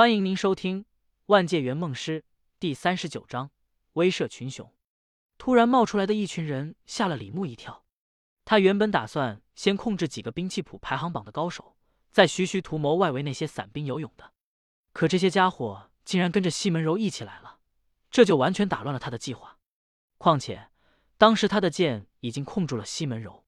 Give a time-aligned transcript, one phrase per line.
[0.00, 0.84] 欢迎您收听
[1.26, 2.22] 《万界圆梦师》
[2.58, 3.50] 第三十九章：
[3.92, 4.72] 威慑群雄。
[5.36, 7.84] 突然冒出来的一群人吓了李牧一跳。
[8.46, 11.76] 他原本打算先控制几个兵器谱排行榜的高手，
[12.10, 14.32] 再徐徐图谋外围那些散兵游勇的。
[14.94, 17.58] 可这些家伙竟然跟着西门柔一起来了，
[18.10, 19.58] 这就完全打乱了他的计划。
[20.16, 20.70] 况且
[21.18, 23.44] 当时他的剑已经控住了西门柔，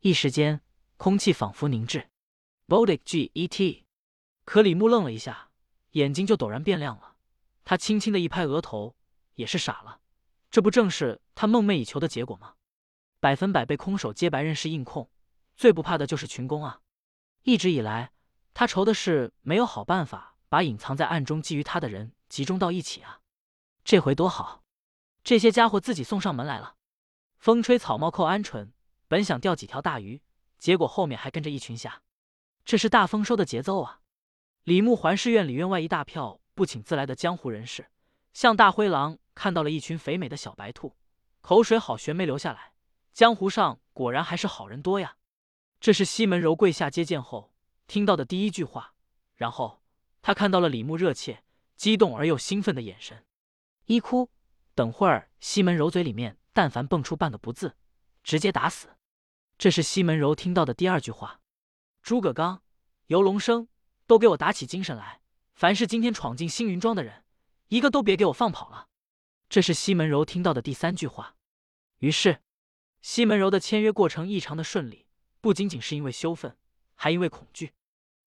[0.00, 0.60] 一时间
[0.98, 2.10] 空气仿佛凝滞。
[2.68, 3.86] Bodic G E T。
[4.44, 5.45] 可李牧愣了一下。
[5.96, 7.16] 眼睛就陡然变亮了，
[7.64, 8.94] 他轻轻的一拍额头，
[9.36, 10.00] 也是傻了，
[10.50, 12.56] 这不正是他梦寐以求的结果吗？
[13.18, 15.10] 百分百被空手接白刃式硬控，
[15.56, 16.82] 最不怕的就是群攻啊！
[17.44, 18.12] 一直以来，
[18.52, 23.20] 他愁的是没有好办法把隐藏在暗中觊觎他的人集中到一起啊！
[23.82, 24.64] 这回多好，
[25.24, 26.74] 这些家伙自己送上门来了。
[27.38, 28.68] 风吹草帽扣鹌鹑，
[29.08, 30.20] 本想钓几条大鱼，
[30.58, 32.02] 结果后面还跟着一群虾，
[32.66, 34.02] 这是大丰收的节奏啊！
[34.66, 37.86] 李牧环视院里院外一大票不请自来的江湖人士，
[38.32, 40.96] 像大灰狼看到了一群肥美的小白兔，
[41.40, 42.72] 口水好悬没流下来。
[43.12, 45.18] 江湖上果然还是好人多呀！
[45.78, 47.54] 这是西门柔跪下接见后
[47.86, 48.94] 听到的第一句话。
[49.36, 49.84] 然后
[50.20, 51.44] 他看到了李牧热切、
[51.76, 53.24] 激动而又兴奋的眼神。
[53.84, 54.32] 一哭，
[54.74, 57.76] 等会儿西门柔嘴里面但凡蹦出半个不字，
[58.24, 58.88] 直接打死。
[59.56, 61.40] 这是西门柔听到的第二句话。
[62.02, 62.62] 诸葛刚、
[63.06, 63.68] 游龙生。
[64.06, 65.20] 都给我打起精神来！
[65.54, 67.24] 凡是今天闯进星云庄的人，
[67.68, 68.88] 一个都别给我放跑了。
[69.48, 71.36] 这是西门柔听到的第三句话。
[71.98, 72.40] 于是，
[73.00, 75.06] 西门柔的签约过程异常的顺利，
[75.40, 76.56] 不仅仅是因为羞愤，
[76.94, 77.72] 还因为恐惧。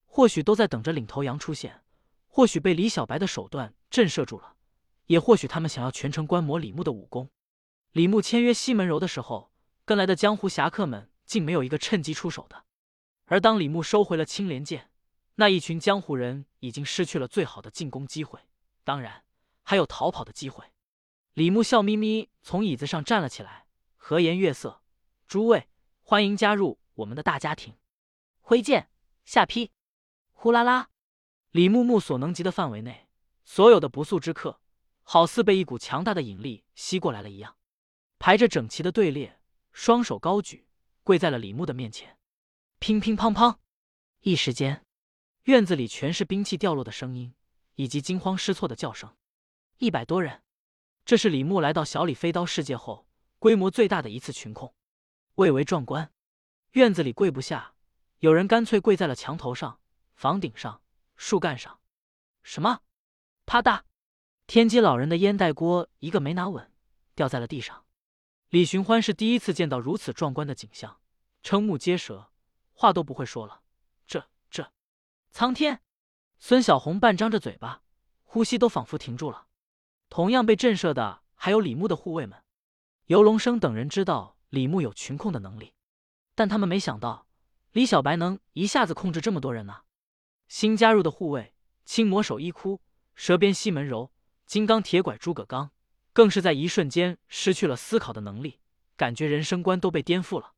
[0.05, 1.83] 或许都在等着领头羊出现，
[2.27, 4.55] 或许被李小白的手段震慑住了，
[5.05, 7.29] 也或许他们想要全程观摩李牧的武功。
[7.91, 9.51] 李牧签约西门柔的时候，
[9.85, 12.65] 跟来的江湖侠客们竟没有一个趁机出手的。
[13.25, 14.88] 而当李牧收回了青莲剑，
[15.39, 18.41] 那一群江湖人已经失去了最好的进攻机会，
[18.83, 19.23] 当然
[19.63, 20.65] 还有逃跑的机会。
[21.31, 23.65] 李牧笑眯眯从椅子上站了起来，
[23.95, 24.81] 和颜悦色
[25.29, 25.69] ：“诸位，
[26.01, 27.77] 欢迎加入我们的大家庭。”
[28.43, 28.89] 挥剑
[29.23, 29.71] 下劈，
[30.33, 30.89] 呼啦啦！
[31.51, 33.07] 李牧目所能及的范围内，
[33.45, 34.59] 所有的不速之客，
[35.03, 37.55] 好似被一股强大的引力吸过来了一样，
[38.17, 39.39] 排着整齐的队列，
[39.71, 40.67] 双手高举，
[41.05, 42.17] 跪在了李牧的面前。
[42.79, 43.55] 乒乒乓乓，
[44.19, 44.85] 一时间。
[45.43, 47.33] 院子里全是兵器掉落的声音，
[47.75, 49.15] 以及惊慌失措的叫声。
[49.77, 50.43] 一百多人，
[51.05, 53.07] 这是李牧来到小李飞刀世界后
[53.39, 54.73] 规模最大的一次群控，
[55.35, 56.11] 蔚为壮观。
[56.71, 57.73] 院子里跪不下，
[58.19, 59.79] 有人干脆跪在了墙头上、
[60.13, 60.81] 房顶上、
[61.15, 61.79] 树干上。
[62.43, 62.81] 什么？
[63.45, 63.81] 啪嗒！
[64.45, 66.71] 天机老人的烟袋锅一个没拿稳，
[67.15, 67.85] 掉在了地上。
[68.49, 70.99] 李寻欢是第一次见到如此壮观的景象，
[71.43, 72.31] 瞠目结舌，
[72.73, 73.61] 话都不会说了。
[75.31, 75.81] 苍天，
[76.39, 77.81] 孙小红半张着嘴巴，
[78.23, 79.45] 呼吸都仿佛停住了。
[80.09, 82.43] 同样被震慑的还有李牧的护卫们。
[83.05, 85.73] 游龙生等人知道李牧有群控的能力，
[86.35, 87.27] 但他们没想到
[87.71, 89.81] 李小白能一下子控制这么多人呢。
[90.47, 91.53] 新加入的护卫
[91.85, 92.81] 青魔手一哭，
[93.15, 94.11] 蛇鞭西门柔，
[94.45, 95.71] 金刚铁拐诸葛刚，
[96.11, 98.59] 更是在一瞬间失去了思考的能力，
[98.97, 100.53] 感觉人生观都被颠覆了。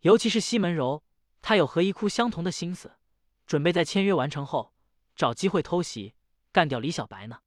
[0.00, 1.02] 尤其是西门柔，
[1.42, 2.92] 他有和一哭相同的心思。
[3.46, 4.72] 准备在签约完成后
[5.14, 6.14] 找机会偷袭
[6.52, 7.40] 干掉李小白呢，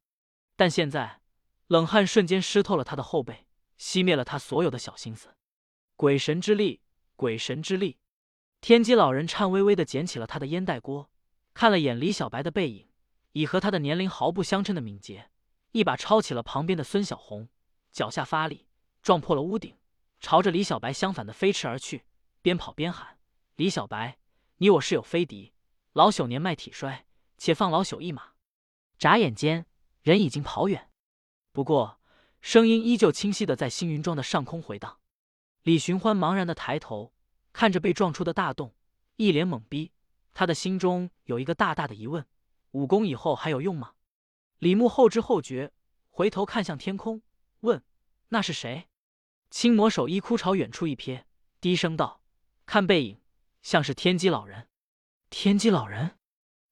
[0.56, 1.20] 但现在
[1.66, 3.46] 冷汗瞬间湿透了他的后背，
[3.78, 5.34] 熄灭了他所有的小心思。
[5.96, 6.80] 鬼神之力，
[7.16, 7.98] 鬼神之力！
[8.60, 11.10] 天机老人颤巍巍的捡起了他的烟袋锅，
[11.54, 12.88] 看了眼李小白的背影，
[13.32, 15.30] 以和他的年龄毫不相称的敏捷，
[15.72, 17.48] 一把抄起了旁边的孙小红，
[17.92, 18.68] 脚下发力
[19.02, 19.76] 撞破了屋顶，
[20.20, 22.04] 朝着李小白相反的飞驰而去，
[22.40, 23.18] 边跑边喊
[23.56, 24.18] ：“李小白，
[24.56, 25.52] 你我是有非敌。”
[25.98, 27.06] 老朽年迈体衰，
[27.38, 28.34] 且放老朽一马。
[29.00, 29.66] 眨眼间，
[30.02, 30.92] 人已经跑远，
[31.50, 31.98] 不过
[32.40, 35.00] 声音依旧清晰的在星云庄的上空回荡。
[35.64, 37.12] 李寻欢茫然的抬头
[37.52, 38.76] 看着被撞出的大洞，
[39.16, 39.90] 一脸懵逼。
[40.34, 42.24] 他的心中有一个大大的疑问：
[42.70, 43.94] 武功以后还有用吗？
[44.60, 45.72] 李牧后知后觉，
[46.10, 47.22] 回头看向天空，
[47.62, 47.82] 问
[48.30, 48.86] ：“那是谁？”
[49.50, 51.24] 青魔手一哭朝远处一瞥，
[51.60, 52.22] 低声道
[52.66, 53.20] ：“看背影，
[53.62, 54.68] 像是天机老人。”
[55.30, 56.18] 天机老人，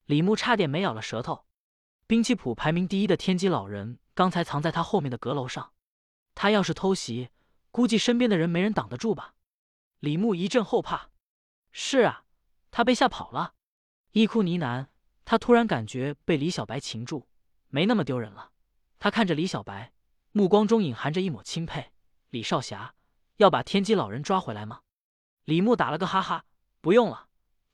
[0.07, 1.45] 李牧差点没咬了舌头。
[2.07, 5.73] 兵器谱排名第一的天机老人，刚才藏在他后面的阁楼上。
[6.35, 7.29] 他要是偷袭，
[7.71, 9.35] 估计身边的人没人挡得住吧？
[10.01, 11.11] 李牧一阵后怕。
[11.71, 12.25] 是啊，
[12.71, 13.55] 他被吓跑了。
[14.13, 14.87] 一哭呢喃，
[15.27, 17.29] 他突然感觉被李小白擒住，
[17.69, 18.53] 没那么丢人了。
[18.99, 19.93] 他看着李小白，
[20.33, 21.93] 目光中隐含着一抹钦佩。
[22.31, 22.95] 李少侠，
[23.37, 24.81] 要把天机老人抓回来吗？
[25.45, 26.47] 李牧打了个哈哈，
[26.81, 27.26] 不用了。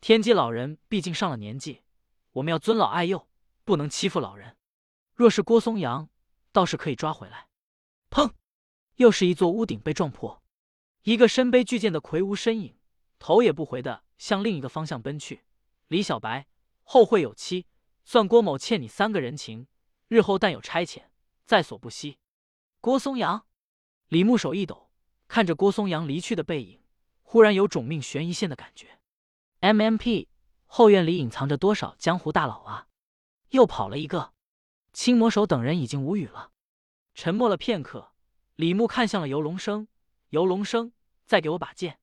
[0.03, 1.83] 天机老人毕竟上了年纪，
[2.33, 3.29] 我们要尊老爱幼，
[3.63, 4.57] 不能欺负老人。
[5.15, 6.11] 若是郭松阳，
[6.51, 7.47] 倒是可以抓回来。
[8.11, 8.33] 砰！
[8.97, 10.43] 又是一座屋顶被撞破，
[11.05, 12.77] 一个身背巨剑的魁梧身影，
[13.21, 15.45] 头也不回的向另一个方向奔去。
[15.87, 16.49] 李小白，
[16.83, 17.67] 后会有期，
[18.05, 19.69] 算郭某欠你三个人情，
[20.09, 21.05] 日后但有差遣，
[21.47, 22.19] 在所不惜。
[22.81, 23.47] 郭松阳，
[24.09, 24.91] 李牧手一抖，
[25.29, 26.81] 看着郭松阳离去的背影，
[27.23, 28.99] 忽然有种命悬一线的感觉。
[29.63, 30.29] M.M.P.
[30.67, 32.89] 后院里隐藏着多少江湖大佬啊？
[33.51, 34.33] 又跑了一个。
[34.93, 36.51] 青魔手等人已经无语了，
[37.15, 38.11] 沉默了片刻。
[38.57, 39.87] 李牧看向了游龙生，
[40.31, 40.93] 游龙生，
[41.27, 42.01] 再给我把剑。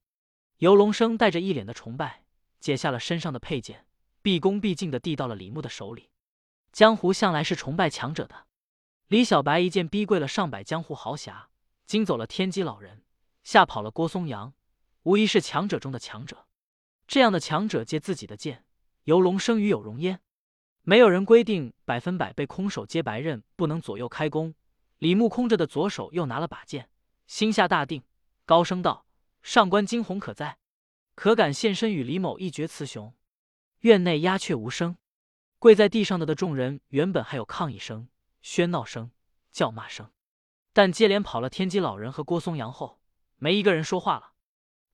[0.59, 2.23] 游龙生带着一脸的崇拜，
[2.61, 3.85] 解下了身上的佩剑，
[4.21, 6.11] 毕恭毕敬的递到了李牧的手里。
[6.71, 8.47] 江湖向来是崇拜强者的，
[9.07, 11.49] 李小白一剑逼跪了上百江湖豪侠，
[11.85, 13.03] 惊走了天机老人，
[13.43, 14.53] 吓跑了郭松阳，
[15.03, 16.45] 无疑是强者中的强者。
[17.09, 18.63] 这样的强者借自己的剑，
[19.05, 20.21] 游龙生与有容焉。
[20.83, 24.53] 没有人规定百分百被空手接白刃不能左右开弓。
[24.99, 26.87] 李牧空着的左手又拿了把剑，
[27.25, 28.03] 心下大定，
[28.45, 29.07] 高声道
[29.41, 30.59] ：“上官惊鸿可在？
[31.15, 33.11] 可敢现身与李某一决雌雄？”
[33.81, 34.95] 院内鸦雀无声，
[35.57, 38.07] 跪在地上的的众人原本还有抗议声、
[38.43, 39.09] 喧闹声、
[39.51, 40.11] 叫骂声，
[40.73, 43.01] 但接连跑了天机老人和郭松阳后，
[43.37, 44.33] 没一个人说话了。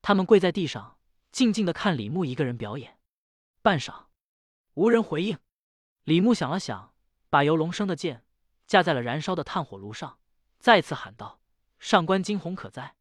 [0.01, 0.94] 他们跪在地上，
[1.35, 2.97] 静静的看李牧一个人表演。
[3.61, 4.05] 半晌，
[4.75, 5.37] 无人回应。
[6.05, 6.93] 李牧想了想，
[7.29, 8.23] 把游龙生的剑
[8.65, 10.17] 架在了燃烧的炭火炉上，
[10.59, 11.41] 再次喊道
[11.77, 12.95] ：“上官惊鸿可在？”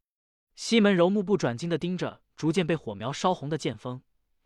[0.53, 4.01] 西门柔目不转睛的盯着逐渐被火苗烧红的剑锋，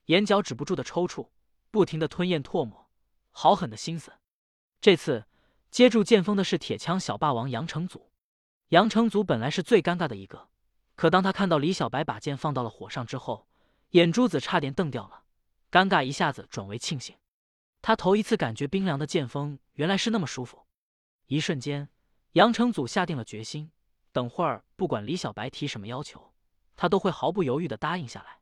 [0.05, 1.29] 眼角止不住的抽搐，
[1.71, 2.91] 不停的吞咽唾沫，
[3.31, 4.13] 好狠的心思。
[4.79, 5.25] 这次
[5.71, 8.11] 接住剑锋的是铁枪小霸王杨成祖。
[8.67, 10.49] 杨成祖本来是最尴尬的一个，
[10.93, 13.47] 可当他看到李小白把剑放到了火上之后，
[13.91, 15.23] 眼珠子差点瞪掉了，
[15.71, 17.15] 尴尬一下子转为庆幸。
[17.81, 20.67] 他头一次感觉冰凉的剑锋原来是那么舒服，
[21.27, 21.89] 一瞬间，
[22.33, 23.71] 杨成祖下定了决心，
[24.11, 26.33] 等会儿不管李小白提什么要求，
[26.75, 28.38] 他都会毫不犹豫的答应下来。